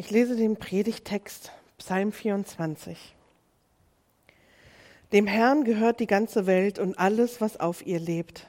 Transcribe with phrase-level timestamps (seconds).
[0.00, 3.14] Ich lese den Predigtext Psalm 24.
[5.12, 8.46] Dem Herrn gehört die ganze Welt und alles, was auf ihr lebt.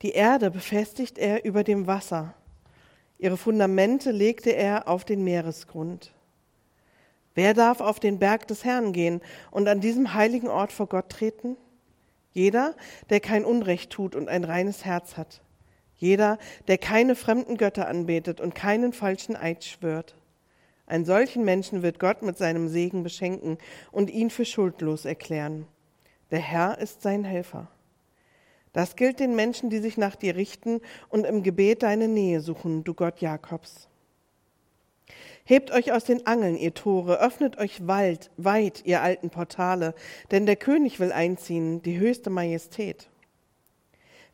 [0.00, 2.32] Die Erde befestigt er über dem Wasser.
[3.18, 6.14] Ihre Fundamente legte er auf den Meeresgrund.
[7.34, 9.20] Wer darf auf den Berg des Herrn gehen
[9.50, 11.58] und an diesem heiligen Ort vor Gott treten?
[12.32, 12.74] Jeder,
[13.10, 15.42] der kein Unrecht tut und ein reines Herz hat.
[15.98, 20.14] Jeder, der keine fremden Götter anbetet und keinen falschen Eid schwört.
[20.90, 23.58] Einen solchen Menschen wird Gott mit seinem Segen beschenken
[23.92, 25.68] und ihn für schuldlos erklären.
[26.32, 27.68] Der Herr ist sein Helfer.
[28.72, 32.82] Das gilt den Menschen, die sich nach dir richten und im Gebet deine Nähe suchen,
[32.82, 33.86] du Gott Jakobs.
[35.44, 39.94] Hebt euch aus den Angeln, ihr Tore, öffnet euch weit, weit, ihr alten Portale,
[40.32, 43.08] denn der König will einziehen, die höchste Majestät.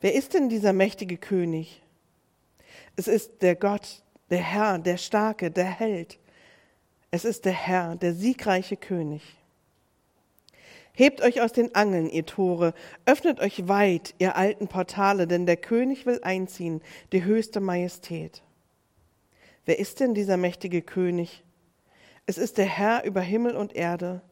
[0.01, 1.83] Wer ist denn dieser mächtige König?
[2.97, 6.19] Es ist der Gott, der Herr, der Starke, der Held,
[7.11, 9.23] es ist der Herr, der siegreiche König.
[10.93, 12.73] Hebt euch aus den Angeln, ihr Tore,
[13.05, 16.81] öffnet euch weit, ihr alten Portale, denn der König will einziehen,
[17.13, 18.43] die höchste Majestät.
[19.67, 21.45] Wer ist denn dieser mächtige König?
[22.25, 24.23] Es ist der Herr über Himmel und Erde.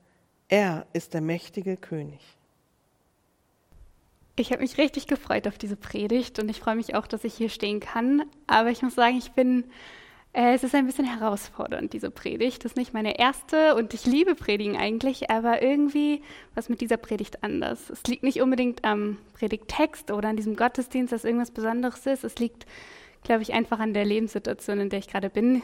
[0.49, 2.21] Er ist der mächtige König.
[4.37, 7.35] Ich habe mich richtig gefreut auf diese Predigt und ich freue mich auch, dass ich
[7.35, 8.25] hier stehen kann.
[8.47, 9.65] Aber ich muss sagen, ich bin
[10.37, 12.65] es ist ein bisschen herausfordernd, diese Predigt.
[12.65, 16.23] Das ist nicht meine erste und ich liebe Predigen eigentlich, aber irgendwie
[16.57, 17.89] was mit dieser Predigt anders.
[17.89, 22.25] Es liegt nicht unbedingt am Predigttext oder an diesem Gottesdienst, dass irgendwas Besonderes ist.
[22.25, 22.67] Es liegt,
[23.23, 25.63] glaube ich, einfach an der Lebenssituation, in der ich gerade bin.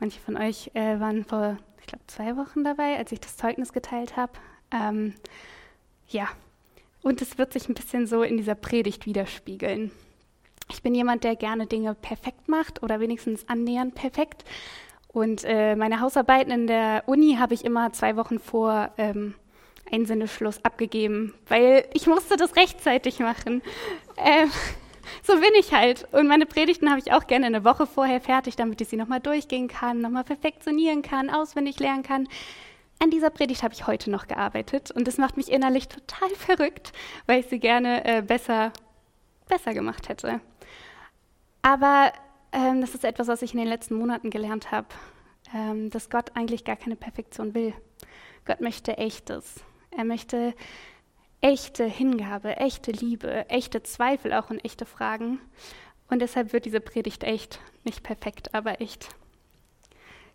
[0.00, 3.72] Manche von euch äh, waren vor, ich glaube, zwei Wochen dabei, als ich das Zeugnis
[3.72, 4.32] geteilt habe.
[4.72, 5.14] Ähm,
[6.08, 6.28] ja,
[7.02, 9.92] und es wird sich ein bisschen so in dieser Predigt widerspiegeln.
[10.72, 14.44] Ich bin jemand, der gerne Dinge perfekt macht oder wenigstens annähernd perfekt.
[15.12, 19.34] Und äh, meine Hausarbeiten in der Uni habe ich immer zwei Wochen vor ähm,
[19.92, 23.62] Einsendeschluss abgegeben, weil ich musste das rechtzeitig machen.
[24.16, 24.50] Ähm,
[25.22, 26.08] so bin ich halt.
[26.12, 29.20] Und meine Predigten habe ich auch gerne eine Woche vorher fertig, damit ich sie nochmal
[29.20, 32.26] durchgehen kann, nochmal perfektionieren kann, auswendig lernen kann.
[32.98, 36.92] An dieser Predigt habe ich heute noch gearbeitet und das macht mich innerlich total verrückt,
[37.26, 38.72] weil ich sie gerne äh, besser,
[39.48, 40.40] besser gemacht hätte.
[41.62, 42.12] Aber
[42.52, 44.88] ähm, das ist etwas, was ich in den letzten Monaten gelernt habe,
[45.54, 47.72] ähm, dass Gott eigentlich gar keine Perfektion will.
[48.44, 49.54] Gott möchte echtes.
[49.90, 50.54] Er möchte
[51.40, 55.40] echte Hingabe, echte Liebe, echte Zweifel auch und echte Fragen.
[56.08, 57.60] Und deshalb wird diese Predigt echt.
[57.84, 59.08] Nicht perfekt, aber echt.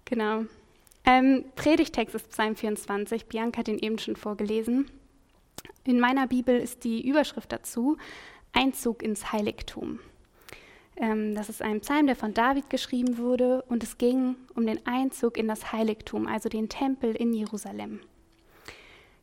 [0.06, 0.46] Genau.
[1.06, 3.28] Ähm, Predigtext ist Psalm 24.
[3.28, 4.90] Bianca hat ihn eben schon vorgelesen.
[5.84, 7.98] In meiner Bibel ist die Überschrift dazu
[8.54, 10.00] Einzug ins Heiligtum.
[11.00, 14.86] Ähm, das ist ein Psalm, der von David geschrieben wurde und es ging um den
[14.86, 18.00] Einzug in das Heiligtum, also den Tempel in Jerusalem.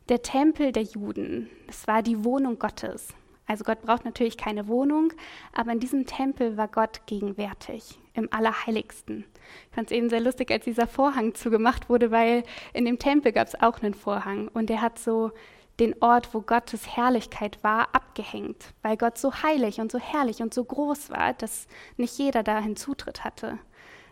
[0.07, 3.09] Der Tempel der Juden, das war die Wohnung Gottes.
[3.47, 5.13] Also Gott braucht natürlich keine Wohnung,
[5.53, 9.25] aber in diesem Tempel war Gott gegenwärtig, im Allerheiligsten.
[9.69, 12.43] Ich fand es eben sehr lustig, als dieser Vorhang zugemacht wurde, weil
[12.73, 15.31] in dem Tempel gab es auch einen Vorhang und der hat so
[15.79, 20.53] den Ort, wo Gottes Herrlichkeit war, abgehängt, weil Gott so heilig und so herrlich und
[20.53, 23.59] so groß war, dass nicht jeder dahin Zutritt hatte.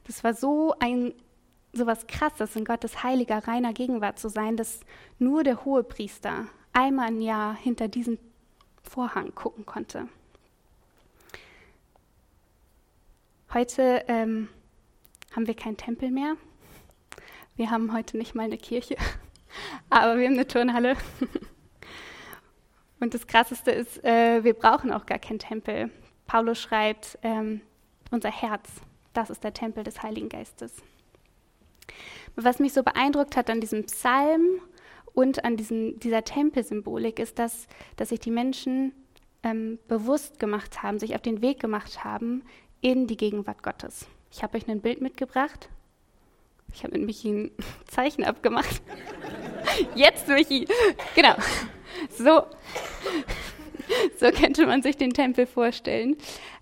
[0.06, 1.14] Das war so ein
[1.74, 4.82] so was Krasses, in Gottes heiliger, reiner Gegenwart zu sein, dass
[5.18, 8.20] nur der hohe Priester einmal im Jahr hinter diesen
[8.84, 10.08] Vorhang gucken konnte.
[13.54, 14.50] Heute ähm,
[15.36, 16.36] haben wir keinen Tempel mehr.
[17.56, 18.96] Wir haben heute nicht mal eine Kirche,
[19.90, 20.96] aber wir haben eine Turnhalle.
[23.04, 25.92] Und das Krasseste ist, äh, wir brauchen auch gar keinen Tempel.
[26.26, 27.60] Paulus schreibt, ähm,
[28.12, 28.70] unser Herz,
[29.12, 30.72] das ist der Tempel des Heiligen Geistes.
[32.38, 34.62] Was mich so beeindruckt hat an diesem Psalm
[35.14, 38.94] und an diesem, dieser Tempelsymbolik ist, dass, dass sich die Menschen
[39.44, 42.46] ähm, bewusst gemacht haben, sich auf den Weg gemacht haben
[42.80, 44.08] in die Gegenwart Gottes.
[44.32, 45.68] Ich habe euch ein Bild mitgebracht.
[46.74, 47.52] Ich habe mit Michi ein
[47.86, 48.82] Zeichen abgemacht.
[49.94, 50.66] Jetzt, Michi.
[51.16, 51.36] Genau.
[52.10, 52.44] So,
[54.20, 56.18] so könnte man sich den Tempel vorstellen.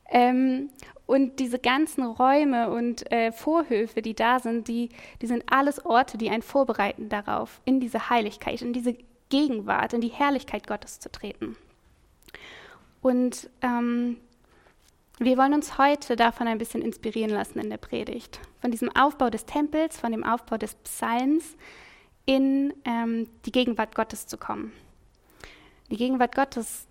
[0.10, 0.70] Ähm,
[1.06, 4.90] und diese ganzen Räume und äh, Vorhöfe, die da sind, die,
[5.22, 8.96] die sind alles Orte, die einen vorbereiten darauf, in diese Heiligkeit, in diese
[9.30, 11.58] Gegenwart, in die Herrlichkeit Gottes zu treten.
[13.02, 14.18] Und ähm,
[15.20, 18.40] wir wollen uns heute davon ein bisschen inspirieren lassen in der Predigt.
[18.62, 21.58] Von diesem Aufbau des Tempels, von dem Aufbau des Psalms
[22.26, 24.72] in ähm, die Gegenwart Gottes zu kommen.
[25.92, 26.88] Die Gegenwart Gottes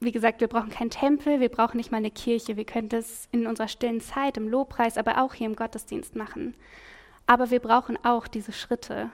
[0.00, 2.56] wie gesagt, wir brauchen keinen Tempel, wir brauchen nicht mal eine Kirche.
[2.56, 6.54] Wir können das in unserer stillen Zeit, im Lobpreis, aber auch hier im Gottesdienst machen.
[7.26, 9.10] Aber wir brauchen auch diese Schritte,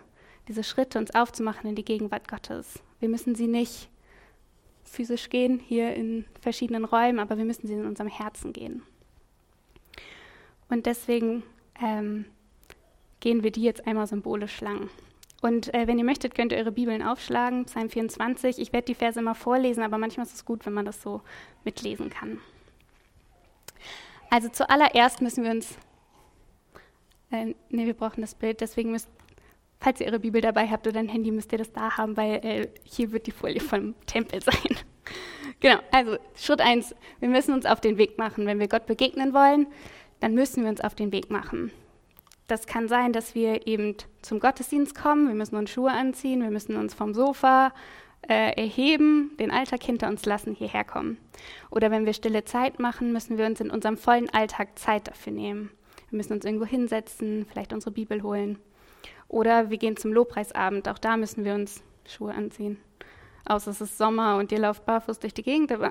[0.48, 2.80] diese Schritte, uns aufzumachen in die Gegenwart Gottes.
[2.98, 3.88] Wir müssen sie nicht
[4.84, 8.82] physisch gehen, hier in verschiedenen Räumen, aber wir müssen sie in unserem Herzen gehen.
[10.68, 11.44] Und deswegen
[11.80, 12.24] ähm,
[13.20, 14.90] gehen wir die jetzt einmal symbolisch lang.
[15.42, 18.60] Und äh, wenn ihr möchtet, könnt ihr eure Bibeln aufschlagen, Psalm 24.
[18.60, 21.20] Ich werde die Verse immer vorlesen, aber manchmal ist es gut, wenn man das so
[21.64, 22.38] mitlesen kann.
[24.30, 25.76] Also zuallererst müssen wir uns,
[27.32, 29.08] äh, ne, wir brauchen das Bild, deswegen müsst,
[29.80, 32.34] falls ihr eure Bibel dabei habt oder ein Handy, müsst ihr das da haben, weil
[32.44, 34.78] äh, hier wird die Folie vom Tempel sein.
[35.58, 38.46] genau, also Schritt 1, wir müssen uns auf den Weg machen.
[38.46, 39.66] Wenn wir Gott begegnen wollen,
[40.20, 41.72] dann müssen wir uns auf den Weg machen.
[42.48, 46.50] Das kann sein, dass wir eben zum Gottesdienst kommen, wir müssen uns Schuhe anziehen, wir
[46.50, 47.72] müssen uns vom Sofa
[48.28, 51.18] äh, erheben, den Alltag hinter uns lassen, hierher kommen.
[51.70, 55.32] Oder wenn wir stille Zeit machen, müssen wir uns in unserem vollen Alltag Zeit dafür
[55.32, 55.70] nehmen.
[56.10, 58.58] Wir müssen uns irgendwo hinsetzen, vielleicht unsere Bibel holen.
[59.28, 62.78] Oder wir gehen zum Lobpreisabend, auch da müssen wir uns Schuhe anziehen.
[63.44, 65.90] Außer es ist Sommer und ihr lauft barfuß durch die Gegend, aber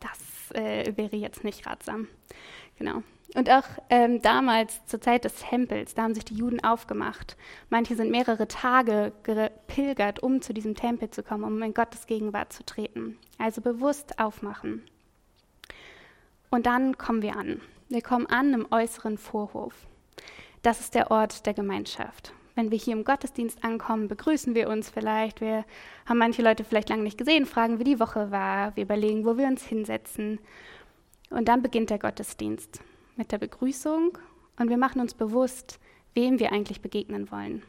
[0.00, 2.08] das äh, wäre jetzt nicht ratsam.
[2.78, 3.02] Genau.
[3.32, 7.36] Und auch ähm, damals, zur Zeit des Tempels, da haben sich die Juden aufgemacht.
[7.68, 12.52] Manche sind mehrere Tage gepilgert, um zu diesem Tempel zu kommen, um in Gottes Gegenwart
[12.52, 13.18] zu treten.
[13.38, 14.82] Also bewusst aufmachen.
[16.50, 17.60] Und dann kommen wir an.
[17.88, 19.74] Wir kommen an im äußeren Vorhof.
[20.62, 22.32] Das ist der Ort der Gemeinschaft.
[22.54, 25.40] Wenn wir hier im Gottesdienst ankommen, begrüßen wir uns vielleicht.
[25.40, 25.64] Wir
[26.06, 28.76] haben manche Leute vielleicht lange nicht gesehen, fragen, wie die Woche war.
[28.76, 30.38] Wir überlegen, wo wir uns hinsetzen.
[31.30, 32.80] Und dann beginnt der Gottesdienst
[33.16, 34.18] mit der Begrüßung
[34.58, 35.78] und wir machen uns bewusst,
[36.14, 37.62] wem wir eigentlich begegnen wollen.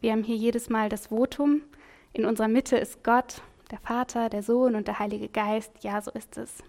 [0.00, 1.62] Wir haben hier jedes Mal das Votum.
[2.12, 5.72] In unserer Mitte ist Gott, der Vater, der Sohn und der Heilige Geist.
[5.82, 6.62] Ja, so ist es.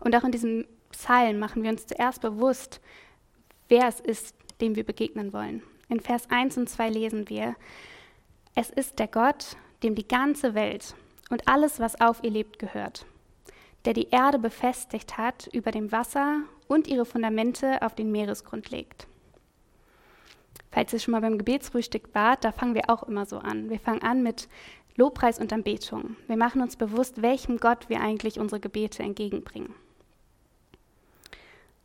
[0.00, 2.80] Und auch in diesem Psalm machen wir uns zuerst bewusst,
[3.68, 5.62] wer es ist, dem wir begegnen wollen.
[5.88, 7.56] In Vers 1 und 2 lesen wir,
[8.54, 10.94] es ist der Gott, dem die ganze Welt
[11.30, 13.06] und alles, was auf ihr lebt, gehört
[13.84, 19.06] der die Erde befestigt hat über dem Wasser und ihre Fundamente auf den Meeresgrund legt.
[20.70, 23.70] Falls ihr schon mal beim Gebetsfrühstück wart, da fangen wir auch immer so an.
[23.70, 24.48] Wir fangen an mit
[24.96, 26.16] Lobpreis und Anbetung.
[26.26, 29.74] Wir machen uns bewusst, welchem Gott wir eigentlich unsere Gebete entgegenbringen.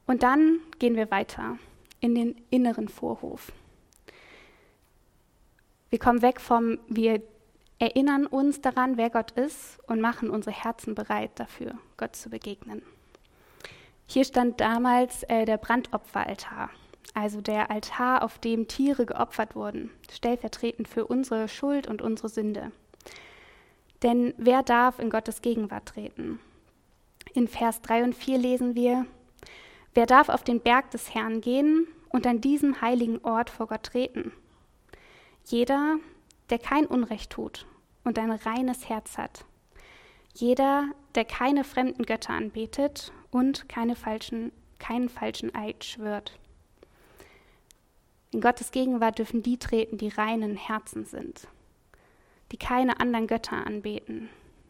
[0.07, 1.59] Und dann gehen wir weiter
[1.99, 3.51] in den inneren Vorhof.
[5.89, 7.21] Wir kommen weg vom, wir
[7.79, 12.83] erinnern uns daran, wer Gott ist und machen unsere Herzen bereit dafür, Gott zu begegnen.
[14.05, 16.69] Hier stand damals äh, der Brandopferaltar,
[17.13, 22.71] also der Altar, auf dem Tiere geopfert wurden, stellvertretend für unsere Schuld und unsere Sünde.
[24.03, 26.39] Denn wer darf in Gottes Gegenwart treten?
[27.33, 29.05] In Vers 3 und 4 lesen wir,
[29.93, 33.83] wer darf auf den Berg des Herrn gehen und an diesem heiligen Ort vor Gott
[33.83, 34.31] treten?
[35.45, 35.97] Jeder,
[36.49, 37.65] der kein Unrecht tut
[38.03, 39.45] und ein reines Herz hat.
[40.33, 46.37] Jeder, der keine fremden Götter anbetet und keine falschen, keinen falschen Eid schwört.
[48.31, 51.47] In Gottes Gegenwart dürfen die treten, die reinen Herzen sind,
[52.51, 54.29] die keine anderen Götter anbeten,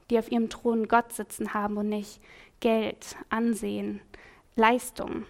[0.10, 2.22] die auf ihrem Thron Gott sitzen haben und nicht
[2.62, 4.02] Geld, Ansehen,
[4.56, 5.26] Leistung.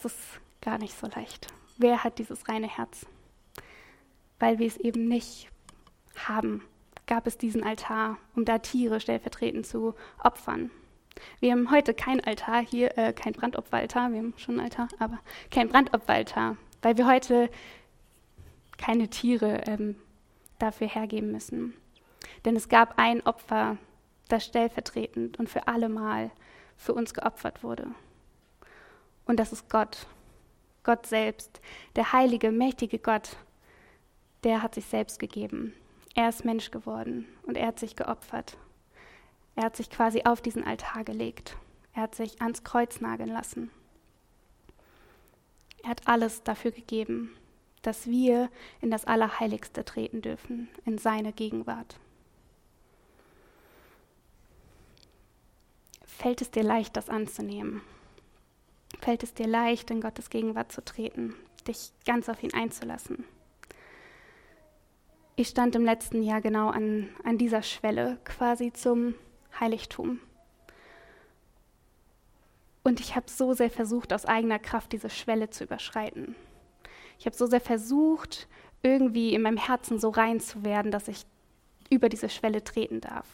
[0.00, 1.48] Das ist gar nicht so leicht.
[1.76, 3.04] Wer hat dieses reine Herz?
[4.38, 5.48] Weil wir es eben nicht
[6.14, 6.62] haben,
[7.08, 10.70] gab es diesen Altar, um da Tiere stellvertretend zu opfern.
[11.40, 15.18] Wir haben heute kein Altar hier, äh, kein Brandopferaltar, wir haben schon ein Altar, aber
[15.50, 17.50] kein Brandopferaltar, weil wir heute
[18.76, 19.96] keine Tiere ähm,
[20.60, 21.74] dafür hergeben müssen.
[22.44, 23.78] Denn es gab ein Opfer,
[24.28, 26.30] das stellvertretend und für allemal
[26.76, 27.88] für uns geopfert wurde.
[29.28, 30.06] Und das ist Gott.
[30.82, 31.60] Gott selbst,
[31.96, 33.36] der heilige, mächtige Gott,
[34.42, 35.74] der hat sich selbst gegeben.
[36.14, 38.56] Er ist Mensch geworden und er hat sich geopfert.
[39.54, 41.56] Er hat sich quasi auf diesen Altar gelegt.
[41.92, 43.70] Er hat sich ans Kreuz nageln lassen.
[45.82, 47.36] Er hat alles dafür gegeben,
[47.82, 48.48] dass wir
[48.80, 51.98] in das Allerheiligste treten dürfen, in seine Gegenwart.
[56.06, 57.82] Fällt es dir leicht, das anzunehmen?
[59.08, 61.34] Fällt es dir leicht, in Gottes Gegenwart zu treten,
[61.66, 63.24] dich ganz auf ihn einzulassen.
[65.34, 69.14] Ich stand im letzten Jahr genau an, an dieser Schwelle, quasi zum
[69.58, 70.20] Heiligtum.
[72.82, 76.34] Und ich habe so sehr versucht, aus eigener Kraft diese Schwelle zu überschreiten.
[77.18, 78.46] Ich habe so sehr versucht,
[78.82, 81.24] irgendwie in meinem Herzen so rein zu werden, dass ich
[81.88, 83.26] über diese Schwelle treten darf.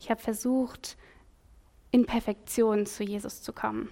[0.00, 0.96] Ich habe versucht,
[1.92, 3.88] in Perfektion zu Jesus zu kommen.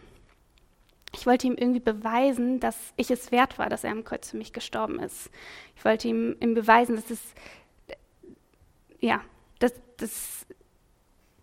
[1.19, 4.37] Ich wollte ihm irgendwie beweisen, dass ich es wert war, dass er am Kreuz für
[4.37, 5.31] mich gestorben ist.
[5.75, 7.21] Ich wollte ihm, ihm beweisen, dass es,
[9.01, 9.21] ja,
[9.59, 10.47] dass, dass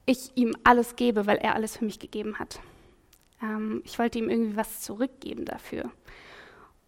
[0.06, 2.62] ich ihm alles gebe, weil er alles für mich gegeben hat.
[3.42, 5.92] Ähm, ich wollte ihm irgendwie was zurückgeben dafür.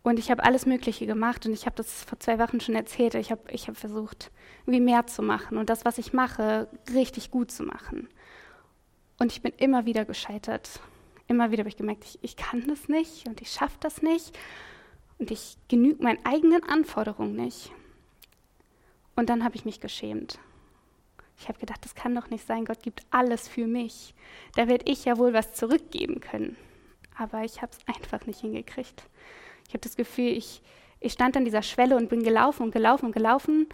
[0.01, 3.15] Und ich habe alles Mögliche gemacht und ich habe das vor zwei Wochen schon erzählt.
[3.15, 7.31] Ich habe ich hab versucht, irgendwie mehr zu machen und das, was ich mache, richtig
[7.31, 8.07] gut zu machen.
[9.19, 10.79] Und ich bin immer wieder gescheitert.
[11.27, 14.37] Immer wieder habe ich gemerkt, ich, ich kann das nicht und ich schaffe das nicht
[15.17, 17.71] und ich genüge meinen eigenen Anforderungen nicht.
[19.15, 20.39] Und dann habe ich mich geschämt.
[21.39, 24.13] Ich habe gedacht, das kann doch nicht sein, Gott gibt alles für mich.
[24.55, 26.55] Da werde ich ja wohl was zurückgeben können.
[27.17, 29.03] Aber ich habe es einfach nicht hingekriegt.
[29.67, 30.61] Ich habe das Gefühl, ich,
[30.99, 33.67] ich stand an dieser Schwelle und bin gelaufen und gelaufen und gelaufen,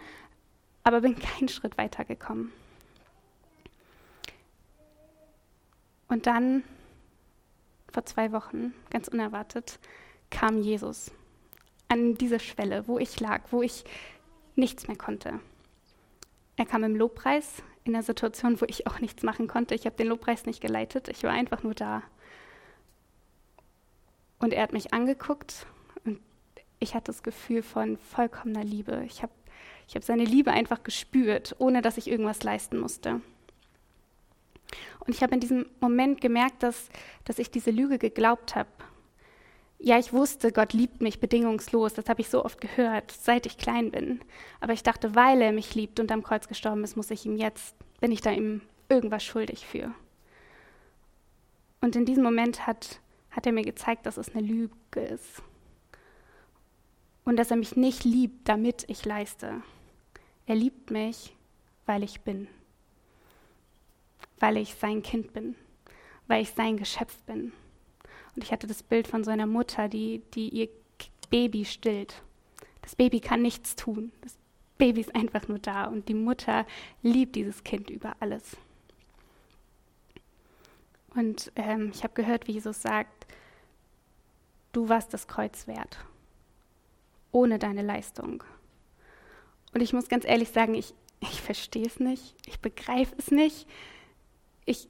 [0.82, 2.52] aber bin keinen Schritt weiter gekommen.
[6.08, 6.64] Und dann,
[7.94, 9.78] vor zwei Wochen, ganz unerwartet,
[10.28, 11.12] kam Jesus
[11.88, 13.84] an diese Schwelle, wo ich lag, wo ich
[14.56, 15.38] nichts mehr konnte.
[16.56, 19.76] Er kam im Lobpreis in einer Situation, wo ich auch nichts machen konnte.
[19.76, 22.02] Ich habe den Lobpreis nicht geleitet, ich war einfach nur da.
[24.40, 25.66] Und er hat mich angeguckt
[26.04, 26.20] und
[26.80, 29.04] ich hatte das Gefühl von vollkommener Liebe.
[29.06, 29.32] Ich habe
[29.86, 33.20] ich hab seine Liebe einfach gespürt, ohne dass ich irgendwas leisten musste.
[35.00, 36.88] Und ich habe in diesem Moment gemerkt, dass,
[37.24, 38.68] dass ich diese Lüge geglaubt habe.
[39.78, 41.92] Ja, ich wusste, Gott liebt mich bedingungslos.
[41.94, 44.20] Das habe ich so oft gehört, seit ich klein bin.
[44.60, 47.36] Aber ich dachte, weil er mich liebt und am Kreuz gestorben ist, muss ich ihm
[47.36, 49.94] jetzt, bin ich da ihm irgendwas schuldig für.
[51.80, 55.42] Und in diesem Moment hat, hat er mir gezeigt, dass es eine Lüge ist.
[57.26, 59.62] Und dass er mich nicht liebt, damit ich leiste.
[60.46, 61.36] Er liebt mich,
[61.84, 62.48] weil ich bin.
[64.38, 65.54] Weil ich sein Kind bin.
[66.26, 67.52] Weil ich sein Geschöpf bin.
[68.34, 70.68] Und ich hatte das Bild von so einer Mutter, die, die ihr
[71.30, 72.22] Baby stillt.
[72.82, 74.12] Das Baby kann nichts tun.
[74.22, 74.36] Das
[74.78, 76.66] Baby ist einfach nur da und die Mutter
[77.02, 78.56] liebt dieses Kind über alles.
[81.14, 83.26] Und ähm, ich habe gehört, wie Jesus sagt,
[84.72, 85.98] du warst das Kreuz wert,
[87.30, 88.42] ohne deine Leistung.
[89.72, 93.68] Und ich muss ganz ehrlich sagen, ich, ich verstehe es nicht, ich begreife es nicht,
[94.64, 94.88] ich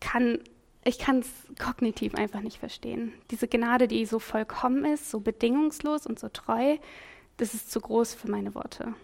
[0.00, 0.40] kann
[0.84, 1.28] ich kann es
[1.62, 3.12] kognitiv einfach nicht verstehen.
[3.30, 6.78] Diese Gnade, die so vollkommen ist, so bedingungslos und so treu,
[7.36, 8.94] das ist zu groß für meine Worte.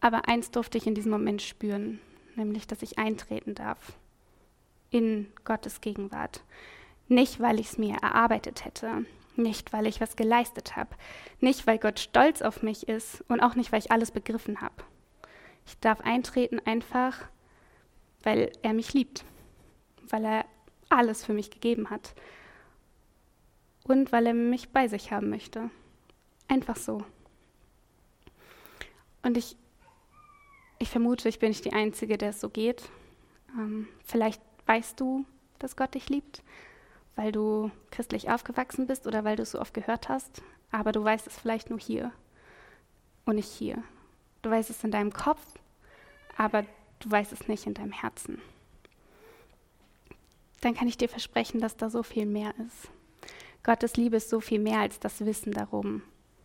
[0.00, 2.00] Aber eins durfte ich in diesem Moment spüren,
[2.34, 3.92] nämlich, dass ich eintreten darf
[4.90, 6.42] in Gottes Gegenwart.
[7.08, 9.06] Nicht, weil ich es mir erarbeitet hätte,
[9.36, 10.90] nicht, weil ich was geleistet habe,
[11.40, 14.74] nicht, weil Gott stolz auf mich ist und auch nicht, weil ich alles begriffen habe.
[15.66, 17.28] Ich darf eintreten einfach,
[18.22, 19.24] weil er mich liebt
[20.12, 20.44] weil er
[20.90, 22.14] alles für mich gegeben hat
[23.84, 25.70] und weil er mich bei sich haben möchte.
[26.48, 27.04] Einfach so.
[29.22, 29.56] Und ich,
[30.78, 32.90] ich vermute, ich bin nicht die Einzige, der es so geht.
[33.56, 35.24] Ähm, vielleicht weißt du,
[35.58, 36.42] dass Gott dich liebt,
[37.16, 41.02] weil du christlich aufgewachsen bist oder weil du es so oft gehört hast, aber du
[41.02, 42.12] weißt es vielleicht nur hier
[43.24, 43.82] und nicht hier.
[44.42, 45.40] Du weißt es in deinem Kopf,
[46.36, 46.64] aber
[47.00, 48.40] du weißt es nicht in deinem Herzen
[50.62, 52.88] dann kann ich dir versprechen, dass da so viel mehr ist.
[53.64, 56.02] Gottes Liebe ist so viel mehr als das Wissen darum,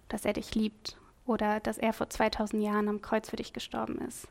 [0.09, 3.99] dass er dich liebt oder dass er vor 2000 Jahren am Kreuz für dich gestorben
[3.99, 4.27] ist.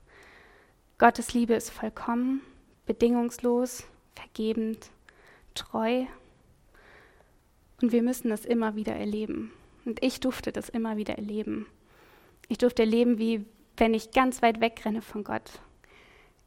[0.99, 2.43] Gottes Liebe ist vollkommen,
[2.85, 4.91] bedingungslos, vergebend,
[5.55, 6.05] treu.
[7.81, 9.53] Und wir müssen das immer wieder erleben.
[9.85, 11.67] Und ich durfte das immer wieder erleben.
[12.49, 13.45] Ich durfte erleben, wie
[13.77, 15.61] wenn ich ganz weit wegrenne von Gott,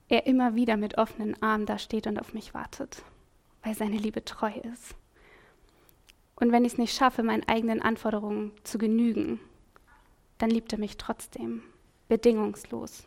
[0.08, 3.04] er immer wieder mit offenen Armen da steht und auf mich wartet
[3.64, 4.96] weil seine Liebe treu ist.
[6.36, 9.40] Und wenn ich es nicht schaffe, meinen eigenen Anforderungen zu genügen,
[10.38, 11.64] dann liebt er mich trotzdem,
[12.08, 13.06] bedingungslos.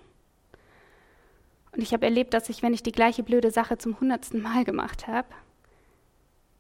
[1.73, 4.65] Und ich habe erlebt, dass ich, wenn ich die gleiche blöde Sache zum hundertsten Mal
[4.65, 5.29] gemacht habe,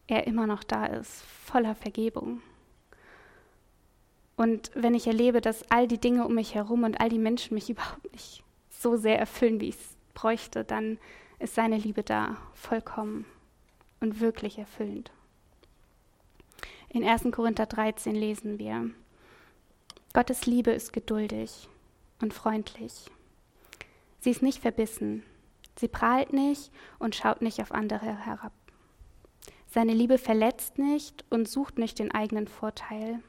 [0.07, 2.41] er immer noch da ist, voller Vergebung.
[4.43, 7.55] Und wenn ich erlebe, dass all die Dinge um mich herum und all die Menschen
[7.55, 10.99] mich überhaupt nicht so sehr erfüllen, wie ich es bräuchte, dann
[11.39, 13.25] ist seine Liebe da, vollkommen
[14.01, 15.13] und wirklich erfüllend.
[16.89, 17.29] In 1.
[17.31, 18.91] Korinther 13 lesen wir,
[20.13, 21.69] Gottes Liebe ist geduldig
[22.21, 23.13] und freundlich.
[24.19, 25.23] Sie ist nicht verbissen,
[25.79, 28.53] sie prahlt nicht und schaut nicht auf andere herab.
[29.69, 33.23] Seine Liebe verletzt nicht und sucht nicht den eigenen Vorteil.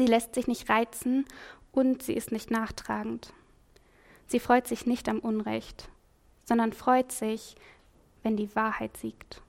[0.00, 1.26] Sie lässt sich nicht reizen
[1.72, 3.34] und sie ist nicht nachtragend.
[4.28, 5.90] Sie freut sich nicht am Unrecht,
[6.46, 7.54] sondern freut sich,
[8.22, 9.42] wenn die Wahrheit siegt.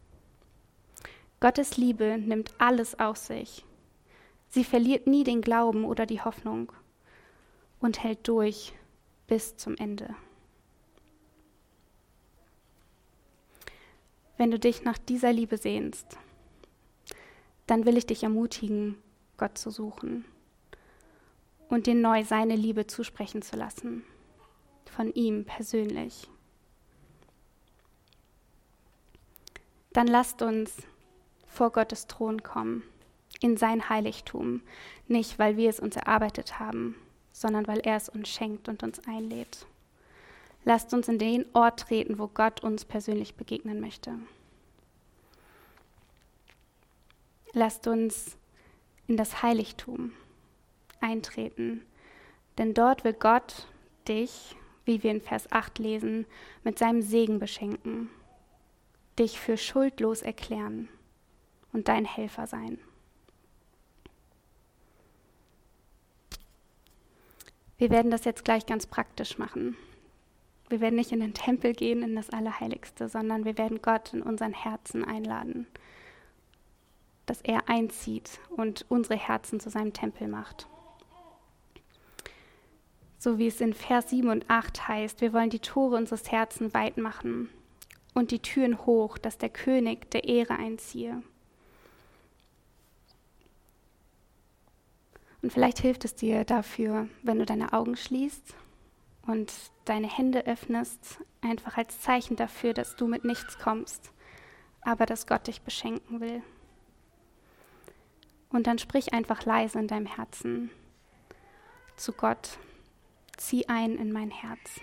[1.39, 3.63] Gottes Liebe nimmt alles auf sich.
[4.49, 6.73] Sie verliert nie den Glauben oder die Hoffnung
[7.79, 8.73] und hält durch
[9.27, 10.13] bis zum Ende.
[14.35, 16.17] Wenn du dich nach dieser Liebe sehnst,
[17.67, 18.97] dann will ich dich ermutigen,
[19.37, 20.25] Gott zu suchen
[21.71, 24.03] und dir neu seine Liebe zusprechen zu lassen,
[24.85, 26.27] von ihm persönlich.
[29.93, 30.73] Dann lasst uns
[31.47, 32.83] vor Gottes Thron kommen,
[33.39, 34.61] in sein Heiligtum,
[35.07, 36.95] nicht weil wir es uns erarbeitet haben,
[37.31, 39.65] sondern weil er es uns schenkt und uns einlädt.
[40.65, 44.19] Lasst uns in den Ort treten, wo Gott uns persönlich begegnen möchte.
[47.53, 48.37] Lasst uns
[49.07, 50.11] in das Heiligtum
[51.01, 51.85] eintreten,
[52.57, 53.67] denn dort will Gott
[54.07, 54.55] dich,
[54.85, 56.25] wie wir in Vers 8 lesen,
[56.63, 58.09] mit seinem Segen beschenken,
[59.19, 60.89] dich für schuldlos erklären
[61.73, 62.79] und dein Helfer sein.
[67.77, 69.75] Wir werden das jetzt gleich ganz praktisch machen.
[70.69, 74.21] Wir werden nicht in den Tempel gehen, in das Allerheiligste, sondern wir werden Gott in
[74.21, 75.67] unseren Herzen einladen,
[77.25, 80.67] dass er einzieht und unsere Herzen zu seinem Tempel macht.
[83.21, 86.73] So wie es in Vers 7 und 8 heißt, wir wollen die Tore unseres Herzens
[86.73, 87.51] weit machen
[88.15, 91.21] und die Türen hoch, dass der König der Ehre einziehe.
[95.43, 98.55] Und vielleicht hilft es dir dafür, wenn du deine Augen schließt
[99.27, 99.53] und
[99.85, 104.11] deine Hände öffnest, einfach als Zeichen dafür, dass du mit nichts kommst,
[104.81, 106.41] aber dass Gott dich beschenken will.
[108.49, 110.71] Und dann sprich einfach leise in deinem Herzen
[111.97, 112.57] zu Gott,
[113.41, 114.79] zieh ein in mein Herz.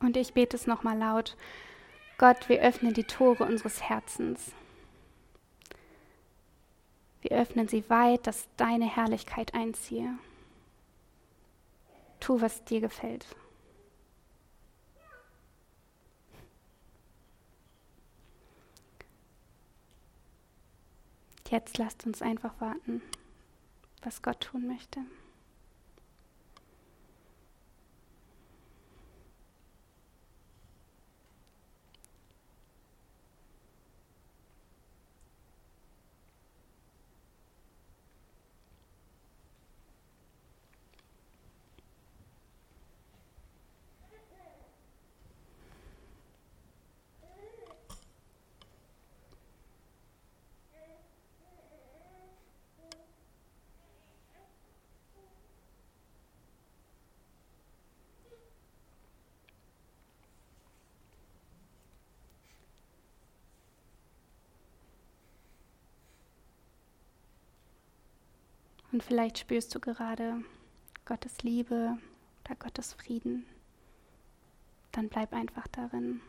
[0.00, 1.36] Und ich bete es nochmal laut.
[2.18, 4.52] Gott, wir öffnen die Tore unseres Herzens.
[7.20, 10.18] Wir öffnen sie weit, dass deine Herrlichkeit einziehe.
[12.18, 13.26] Tu, was dir gefällt.
[21.48, 23.02] Jetzt lasst uns einfach warten,
[24.04, 25.00] was Gott tun möchte.
[68.92, 70.44] Und vielleicht spürst du gerade
[71.06, 71.96] Gottes Liebe
[72.44, 73.46] oder Gottes Frieden.
[74.92, 76.20] Dann bleib einfach darin.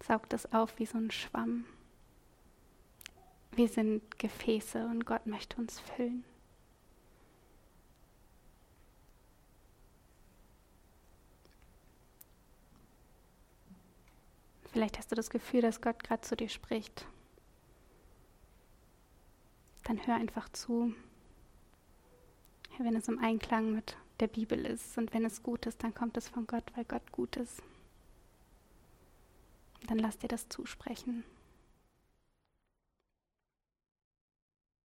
[0.00, 1.64] Saug das auf wie so ein Schwamm.
[3.50, 6.24] Wir sind Gefäße und Gott möchte uns füllen.
[14.72, 17.06] Vielleicht hast du das Gefühl, dass Gott gerade zu dir spricht.
[19.84, 20.94] Dann hör einfach zu
[22.78, 26.16] wenn es im Einklang mit der Bibel ist und wenn es gut ist, dann kommt
[26.16, 27.62] es von Gott, weil Gott gut ist.
[29.86, 31.24] Dann lass dir das zusprechen.